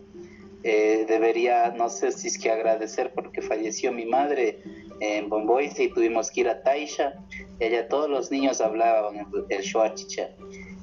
[0.64, 4.62] eh, debería, no sé si es que agradecer porque falleció mi madre
[5.00, 7.14] en Bomboise y tuvimos que ir a Taisha.
[7.60, 9.64] Ella, todos los niños hablaban el, el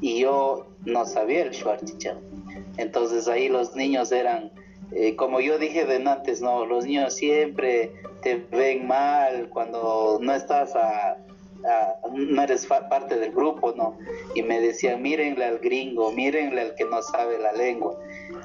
[0.01, 2.15] y yo no sabía el Schwarchicha.
[2.77, 4.51] Entonces ahí los niños eran,
[4.93, 10.33] eh, como yo dije de antes, no, los niños siempre te ven mal cuando no
[10.33, 11.17] estás a,
[12.13, 13.97] no eres parte del grupo, ¿no?
[14.35, 17.97] Y me decían, mírenle al gringo, mírenle al que no sabe la lengua.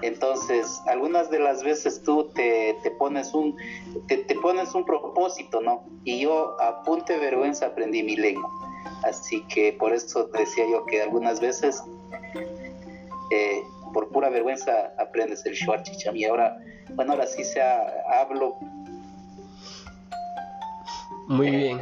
[0.02, 3.56] Entonces, algunas de las veces tú te, pones un
[4.06, 5.84] te, pones un propósito, ¿no?
[6.04, 8.48] Y yo a punta de vergüenza aprendí mi lengua.
[9.04, 11.82] Así que por eso decía yo que algunas veces
[13.30, 13.62] eh,
[13.92, 16.56] por pura vergüenza aprendes el Schwarzicham y ahora,
[16.94, 18.56] bueno, ahora sí se hablo.
[21.28, 21.80] Muy bien.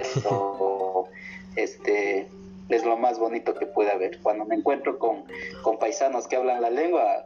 [1.56, 2.28] este
[2.68, 4.20] es lo más bonito que puede haber.
[4.20, 5.24] Cuando me encuentro con,
[5.62, 7.24] con paisanos que hablan la lengua,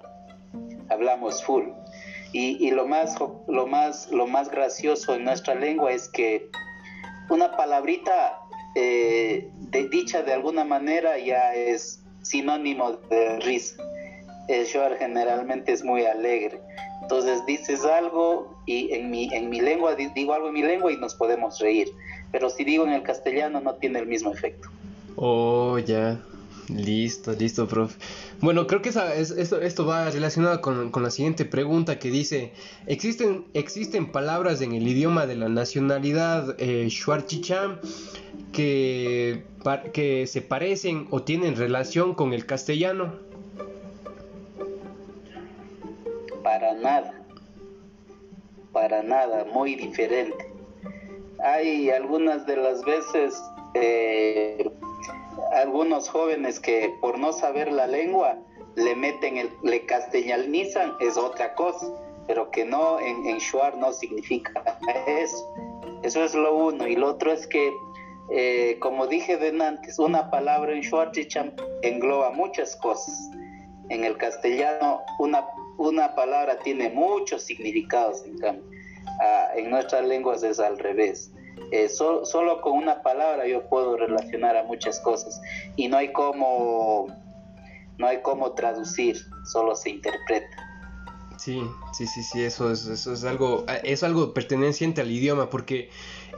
[0.92, 1.64] hablamos full.
[2.35, 3.14] Y, lo, más,
[3.46, 6.48] lo, más, lo más gracioso en nuestra lengua es que
[7.28, 8.38] una palabrita
[8.74, 13.76] eh, de, dicha de alguna manera ya es sinónimo de risa.
[14.48, 16.59] El short generalmente es muy alegre.
[17.02, 20.96] Entonces dices algo y en mi, en mi lengua digo algo en mi lengua y
[20.96, 21.88] nos podemos reír.
[22.31, 24.70] Pero si digo en el castellano no tiene el mismo efecto.
[25.16, 26.18] Oh, ya.
[26.74, 27.98] Listo, listo, profe.
[28.40, 32.52] Bueno, creo que esto, esto, va relacionado con, la siguiente pregunta que dice,
[32.87, 36.88] ¿existen, ¿existen palabras en el idioma de la nacionalidad eh,
[38.52, 39.44] que,
[39.92, 43.18] que se parecen o tienen relación con el castellano?
[46.42, 47.22] Para nada,
[48.72, 50.50] para nada, muy diferente.
[51.44, 53.35] Hay algunas de las veces...
[53.74, 54.70] Eh,
[55.52, 58.38] algunos jóvenes que por no saber la lengua
[58.76, 61.86] le meten, el, le castellanizan, es otra cosa,
[62.26, 65.54] pero que no, en, en Shuar no significa eso.
[66.02, 66.86] Eso es lo uno.
[66.86, 67.72] Y lo otro es que,
[68.30, 73.14] eh, como dije de antes, una palabra en Shuar Chicham engloba muchas cosas.
[73.88, 78.64] En el castellano, una, una palabra tiene muchos significados, en cambio.
[79.20, 81.30] Ah, en nuestras lenguas es al revés.
[81.70, 85.40] Eh, solo con una palabra yo puedo relacionar a muchas cosas
[85.77, 87.07] y no hay como
[87.98, 90.72] no hay cómo traducir, solo se interpreta.
[91.38, 91.61] Sí,
[91.92, 95.90] sí, sí, sí, eso es, eso es algo, es algo perteneciente al idioma, porque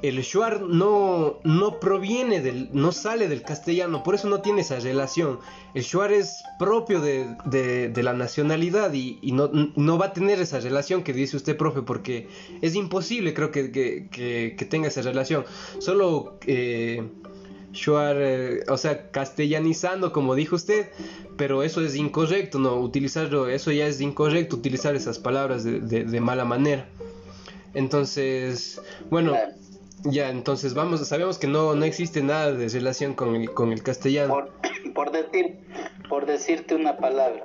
[0.08, 4.78] el shuar no, no proviene del, no sale del castellano, por eso no tiene esa
[4.78, 5.38] relación.
[5.74, 10.60] El shuar es propio de, de, la nacionalidad y, no, no, va a tener esa
[10.60, 12.28] relación que dice usted, profe, porque
[12.60, 15.44] es imposible, creo que, que, que tenga esa relación.
[15.78, 17.02] Solo eh,
[17.74, 20.86] Shuar, eh, o sea, castellanizando, como dijo usted,
[21.36, 22.76] pero eso es incorrecto, ¿no?
[22.76, 26.86] Utilizarlo, eso ya es incorrecto, utilizar esas palabras de, mala manera.
[27.74, 29.34] Entonces, bueno,
[30.04, 33.82] ya, entonces vamos, sabemos que no, no existe nada de relación con el, con el
[33.82, 34.46] castellano.
[34.94, 35.58] Por, decir,
[36.08, 37.44] por decirte una palabra,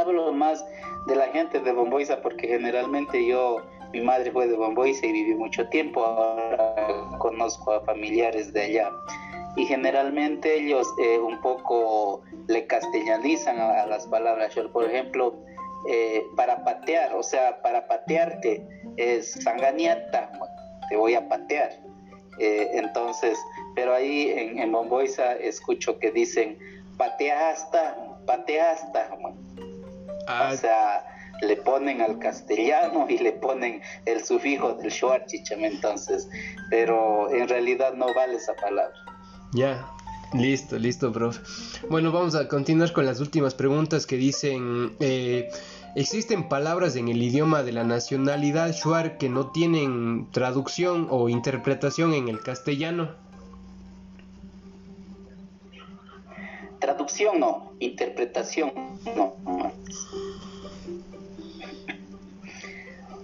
[0.00, 0.64] hablo más
[1.06, 5.34] de la gente de Bomboiza porque generalmente yo mi madre fue de Bamboise y viví
[5.34, 8.90] mucho tiempo, ahora conozco a familiares de allá.
[9.56, 14.54] Y generalmente ellos eh, un poco le castellanizan a, las palabras.
[14.54, 15.34] Yo, por ejemplo,
[15.88, 18.64] eh, para patear, o sea, para patearte
[18.96, 20.30] es sanganiata,
[20.88, 21.70] te voy a patear.
[22.38, 23.36] Eh, entonces,
[23.74, 26.56] pero ahí en, en Bomboiza escucho que dicen
[26.96, 27.96] patea hasta,
[28.26, 29.10] patea hasta.
[30.26, 30.50] Ah.
[30.52, 31.04] O sea,
[31.40, 36.28] le ponen al castellano y le ponen el sufijo del Schwarchicham entonces,
[36.70, 38.96] pero en realidad no vale esa palabra.
[39.54, 39.88] Ya,
[40.34, 41.40] listo, listo, profe.
[41.88, 45.48] Bueno, vamos a continuar con las últimas preguntas que dicen, eh,
[46.00, 52.14] ¿existen palabras en el idioma de la nacionalidad Shuar que no tienen traducción o interpretación
[52.14, 53.14] en el castellano?
[56.78, 58.72] Traducción no, interpretación
[59.16, 59.34] no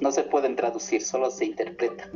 [0.05, 2.11] no se pueden traducir, solo se interpretan.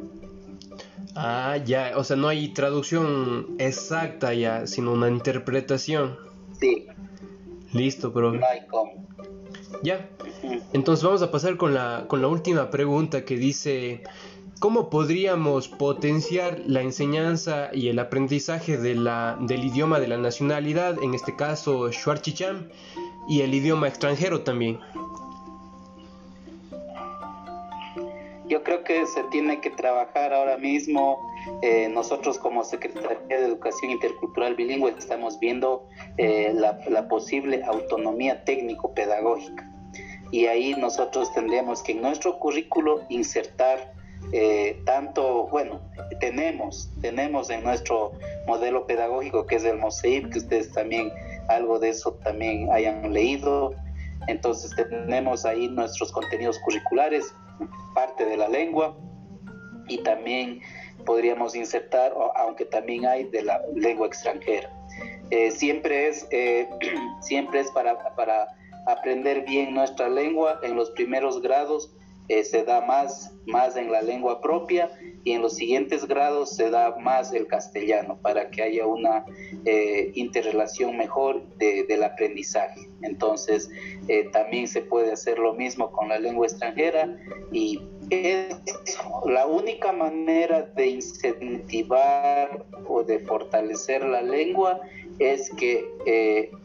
[1.15, 6.19] Ah, ya, o sea, no hay traducción exacta ya, sino una interpretación.
[6.61, 6.87] Sí.
[7.73, 8.33] Listo, pero...
[8.33, 9.07] No hay cómo.
[9.83, 10.07] Ya.
[10.73, 14.03] Entonces vamos a pasar con la, con la última pregunta que dice,
[14.61, 21.03] ¿cómo podríamos potenciar la enseñanza y el aprendizaje de la, del idioma de la nacionalidad,
[21.03, 22.69] en este caso Schwarchicham,
[23.29, 24.79] y el idioma extranjero también?
[28.49, 31.19] Yo creo que se tiene que trabajar ahora mismo.
[31.63, 39.71] Eh, nosotros como Secretaría de Educación Intercultural Bilingüe estamos viendo eh, la, posible autonomía técnico-pedagógica.
[40.31, 43.93] Y ahí nosotros tendríamos que en nuestro currículo insertar
[44.33, 45.81] eh, tanto, bueno,
[46.21, 48.13] tenemos, tenemos en nuestro
[48.47, 51.13] modelo pedagógico que es el MOSEIP, que ustedes también
[51.49, 53.75] algo de eso también hayan leído.
[54.27, 57.33] Entonces tenemos ahí nuestros contenidos curriculares,
[57.95, 58.97] parte de la lengua
[59.89, 60.61] y también
[61.07, 64.71] podríamos insertar, aunque también hay de la lengua extranjera.
[65.31, 66.69] Eh, siempre es, eh,
[67.23, 68.49] siempre es para, para
[68.89, 71.95] aprender bien nuestra lengua en los primeros grados
[72.29, 74.91] eh, se da más, más en la lengua propia
[75.25, 79.25] y en los siguientes grados se da más el castellano para que haya una
[79.65, 82.87] eh, interrelación mejor del aprendizaje.
[83.01, 83.71] Entonces,
[84.09, 87.17] eh, también se puede hacer lo mismo con la lengua extranjera
[87.51, 88.57] y es
[89.27, 94.81] la única manera de incentivar o de fortalecer la lengua
[95.19, 95.85] es que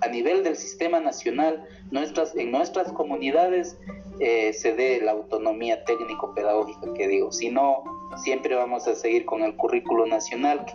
[0.01, 3.77] a nivel del sistema nacional, nuestras, en nuestras comunidades
[4.19, 7.31] eh, se dé la autonomía técnico-pedagógica que digo.
[7.31, 7.83] Si no,
[8.23, 10.65] siempre vamos a seguir con el currículo nacional,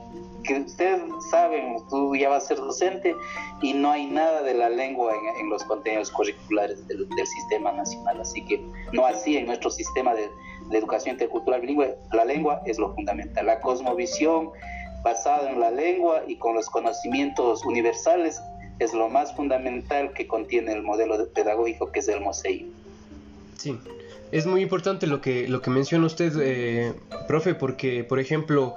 [0.44, 3.14] que, ustedes saben, tú ya vas a ser docente
[3.62, 8.20] y no hay nada de la lengua en, los contenidos curriculares del, sistema nacional.
[8.20, 8.60] Así que
[8.92, 10.28] no así en nuestro sistema de,
[10.70, 13.46] de educación intercultural bilingüe, la lengua es lo fundamental.
[13.46, 14.50] La cosmovisión
[15.02, 18.40] basada en la lengua y con los conocimientos universales
[18.78, 22.70] es lo más fundamental que contiene el modelo pedagógico que es el MOSEI.
[23.56, 23.76] Sí,
[24.30, 26.94] es muy importante lo que, lo que menciona usted, eh,
[27.26, 28.76] profe, porque, por ejemplo,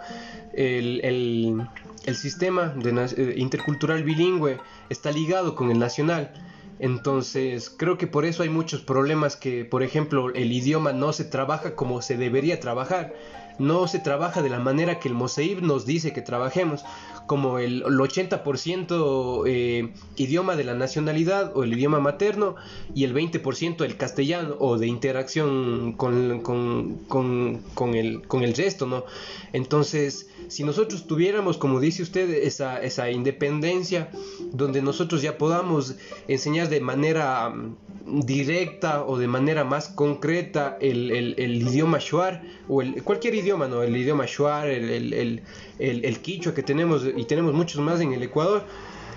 [0.53, 4.59] el, el, sistema eh, intercultural bilingüe
[4.89, 6.32] está ligado con el nacional.
[6.80, 11.26] Entonces, creo que por eso hay muchos problemas que, por ejemplo, el idioma no se
[11.26, 13.13] trabaja como se debería trabajar.
[13.59, 16.83] No se trabaja de la manera que el Moseib nos dice que trabajemos,
[17.32, 22.57] como el, 80% eh, idioma de la nacionalidad o el idioma materno
[22.93, 29.05] y el 20% el castellano o de interacción con, con, el, con el resto, ¿no?
[29.53, 34.09] Entonces, si nosotros tuviéramos, como dice usted, esa, esa independencia,
[34.51, 35.95] donde nosotros ya podamos
[36.27, 42.82] enseñar de manera mm, directa o de manera más concreta el, el, idioma shuar o
[42.82, 43.84] el, cualquier idioma, ¿no?
[43.84, 45.43] El idioma shuar, el, el,
[45.82, 48.63] el, quichua que tenemos y tenemos muchos más en el Ecuador.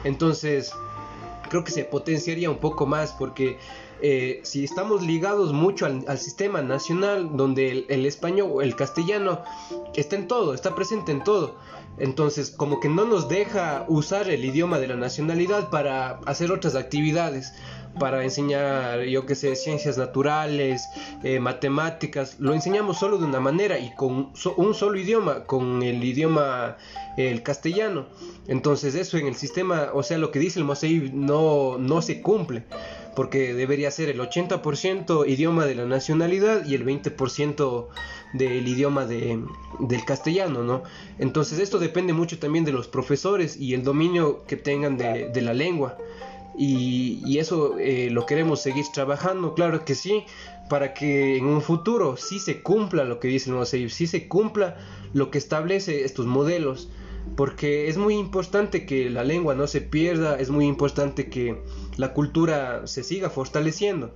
[0.04, 0.72] Entonces,
[1.48, 3.58] creo que se potenciaría un poco más porque
[4.02, 9.42] eh, si estamos ligados mucho al, sistema nacional, donde el, español o el castellano
[9.94, 11.54] está en todo, está presente en todo,
[11.98, 16.74] entonces como que no nos deja usar el idioma de la nacionalidad para hacer otras
[16.74, 17.54] actividades,
[17.98, 20.88] para enseñar, yo que sé, ciencias naturales,
[21.22, 26.02] eh, matemáticas, lo enseñamos solo de una manera y con un solo idioma, con el
[26.02, 26.76] idioma
[27.16, 28.06] el castellano.
[28.48, 32.20] Entonces eso en el sistema, o sea, lo que dice el MOSEI no, no se
[32.20, 32.64] cumple
[33.14, 37.86] porque debería ser el 80% idioma de la nacionalidad y el 20%
[38.34, 39.42] del idioma de,
[39.78, 40.82] del castellano, ¿no?
[41.18, 45.54] Entonces esto depende mucho también de los profesores y el dominio que tengan de, la
[45.54, 45.96] lengua.
[46.56, 50.24] Y, eso eh, lo queremos seguir trabajando, claro que sí,
[50.68, 54.76] para que en un futuro sí se cumpla lo que dice el sí se cumpla
[55.12, 56.88] lo que establece estos modelos
[57.36, 61.58] porque es muy importante que la lengua no se pierda, es muy importante que
[61.96, 64.12] la cultura se siga fortaleciendo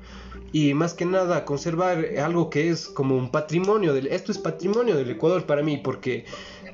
[0.52, 4.96] y más que nada conservar algo que es como un patrimonio del esto es patrimonio
[4.96, 6.24] del Ecuador para mí porque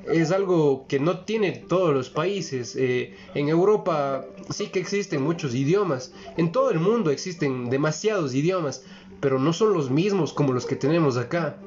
[0.07, 5.55] es algo que no tiene todos los países eh, en Europa sí que existen muchos
[5.55, 8.83] idiomas en todo el mundo existen demasiados idiomas
[9.19, 11.57] pero no son los mismos como los que tenemos acá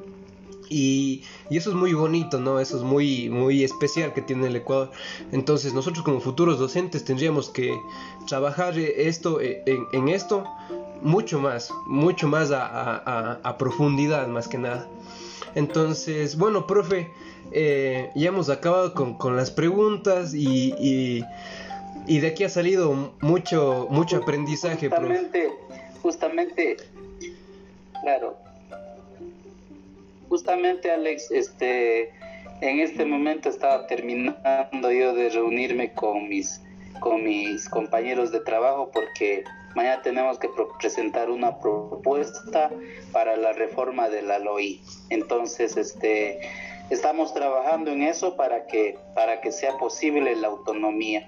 [0.69, 2.59] y, eso es muy bonito, ¿no?
[2.59, 4.91] Eso es muy, muy especial que tiene el Ecuador.
[5.31, 7.75] Entonces nosotros como futuros docentes tendríamos que
[8.27, 10.43] trabajar esto, eh, en, esto
[11.01, 14.87] mucho más, mucho más a, profundidad más que nada.
[15.55, 17.11] Entonces, bueno, profe,
[17.51, 21.23] eh, ya hemos acabado con, las preguntas y,
[22.07, 24.89] y, de aquí ha salido mucho, mucho aprendizaje.
[24.89, 25.49] Justamente,
[26.01, 26.77] justamente,
[28.01, 28.37] claro,
[30.29, 32.11] justamente Alex, este,
[32.61, 36.61] en este momento estaba terminando yo de reunirme con mis,
[36.99, 39.43] con mis compañeros de trabajo porque
[39.75, 42.69] mañana tenemos que presentar una propuesta
[43.11, 44.81] para la reforma de la LOI.
[45.09, 46.39] Entonces, este,
[46.89, 51.27] estamos trabajando en eso para que, para que sea posible la autonomía.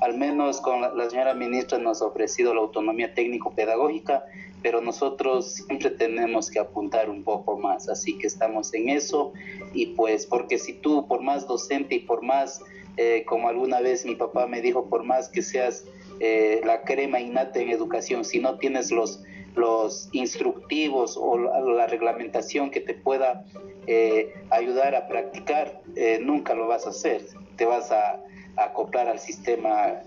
[0.00, 4.24] Al menos con la señora ministra nos ha ofrecido la autonomía técnico-pedagógica
[4.62, 9.32] pero nosotros siempre tenemos que apuntar un poco más, así que estamos en eso
[9.72, 12.60] y pues porque si tú por más docente y por más,
[12.96, 15.84] eh, como alguna vez mi papá me dijo, por más que seas
[16.20, 19.22] eh, la crema innata en educación, si no tienes los,
[19.54, 23.44] los instructivos o la, reglamentación que te pueda
[23.86, 25.80] eh, ayudar a practicar,
[26.20, 27.26] nunca lo vas a hacer,
[27.56, 28.22] te vas a,
[28.56, 30.02] acoplar al sistema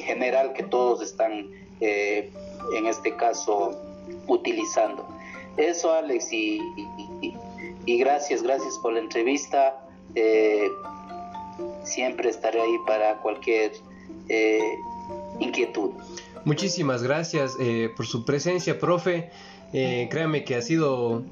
[0.00, 1.50] general que todos están
[1.80, 3.78] en este caso
[4.26, 5.06] utilizando.
[5.56, 6.60] Eso, Alex, y,
[7.86, 9.80] y, gracias, gracias por la entrevista.
[10.14, 10.68] Eh,
[11.84, 13.72] siempre estaré ahí para cualquier
[14.28, 14.76] eh,
[15.38, 15.90] inquietud.
[16.44, 19.30] Muchísimas gracias eh, por su presencia, profe.
[19.72, 21.24] créame que ha sido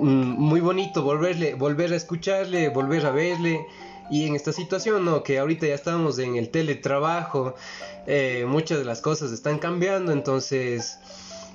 [0.00, 3.66] mm, muy bonito volverle, volver a escucharle, volver a verle.
[4.10, 5.22] Y en esta situación, ¿no?
[5.22, 7.54] que ahorita ya estamos en el teletrabajo,
[8.06, 10.98] eh, muchas de las cosas están cambiando, entonces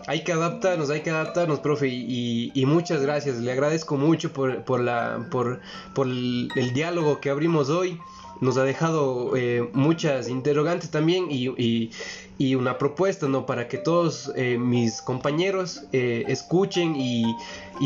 [0.07, 5.27] hay que adaptarnos, hay que adaptarnos, profe, y, muchas gracias, le agradezco mucho por, la,
[5.29, 5.61] por,
[5.93, 7.99] por el, diálogo que abrimos hoy,
[8.41, 11.91] nos ha dejado eh, muchas interrogantes también y,
[12.37, 13.45] y, una propuesta, ¿no?
[13.45, 17.35] Para que todos eh, mis compañeros escuchen y,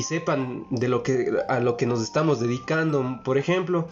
[0.02, 3.88] sepan de lo que, a lo que nos estamos dedicando, por ejemplo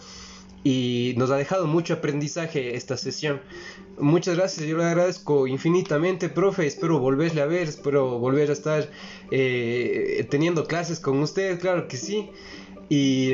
[0.64, 3.40] y nos ha dejado mucho aprendizaje esta sesión.
[3.98, 6.66] Muchas gracias, yo le agradezco infinitamente, profe.
[6.66, 8.88] Espero volverle a ver, espero volver a estar
[9.30, 12.30] eh, teniendo clases con usted, claro que sí.
[12.88, 13.32] Y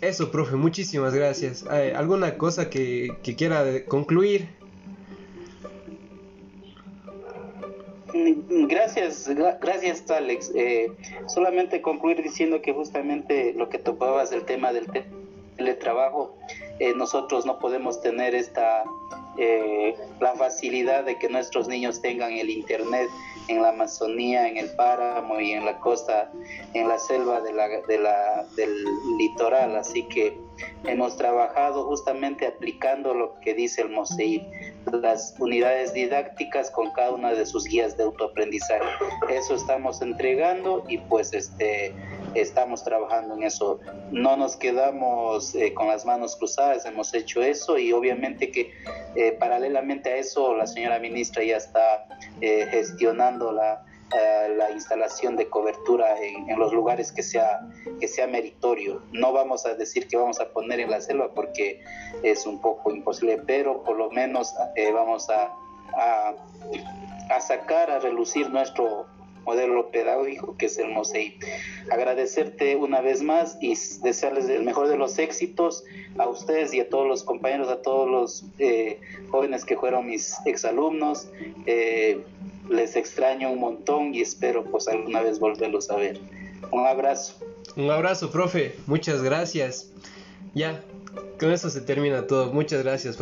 [0.00, 1.64] eso, profe, muchísimas gracias.
[1.66, 4.48] ¿Alguna cosa que, quiera concluir?
[8.48, 9.28] Gracias,
[9.60, 10.52] gracias Alex.
[10.54, 10.90] Eh,
[11.26, 14.86] solamente concluir diciendo que justamente lo que tocabas el tema del
[15.56, 16.36] teletrabajo,
[16.78, 18.84] eh, nosotros no podemos tener esta
[19.38, 23.08] eh, la facilidad de que nuestros niños tengan el internet
[23.48, 26.30] en la Amazonía, en el páramo y en la costa,
[26.74, 28.74] en la selva de la, de la, del
[29.18, 29.76] litoral.
[29.76, 30.38] Así que
[30.84, 34.42] hemos trabajado justamente aplicando lo que dice el MOSEIP,
[34.92, 38.84] las unidades didácticas con cada una de sus guías de autoaprendizaje.
[39.28, 41.94] Eso estamos entregando y pues este
[42.40, 43.80] estamos trabajando en eso.
[44.10, 48.72] No nos quedamos eh, con las manos cruzadas, hemos hecho eso y obviamente que
[49.14, 52.06] eh, paralelamente a eso la señora ministra ya está
[52.40, 53.84] eh, gestionando la,
[54.56, 57.60] la instalación de cobertura en, los lugares que sea,
[58.00, 59.02] que sea meritorio.
[59.12, 61.82] No vamos a decir que vamos a poner en la selva porque
[62.22, 64.54] es un poco imposible, pero por lo menos
[64.92, 65.52] vamos a,
[67.30, 69.06] a sacar a relucir nuestro
[69.46, 71.38] modelo pedagógico que es el MOSEI.
[71.90, 73.70] Agradecerte una vez más y
[74.02, 75.84] desearles el mejor de los éxitos
[76.18, 80.34] a ustedes y a todos los compañeros, a todos los eh, jóvenes que fueron mis
[80.44, 81.28] exalumnos.
[81.66, 82.20] Eh,
[82.68, 86.20] les extraño un montón y espero pues alguna vez volverlos a ver.
[86.72, 87.36] Un abrazo.
[87.76, 88.74] Un abrazo, profe.
[88.86, 89.92] Muchas gracias.
[90.54, 90.82] Ya,
[91.38, 92.52] con eso se termina todo.
[92.52, 93.18] Muchas gracias.